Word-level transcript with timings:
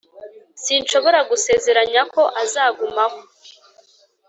sinshobora 0.63 1.19
gusezeranya 1.29 2.01
ko 2.13 2.23
azagumaho, 2.43 3.19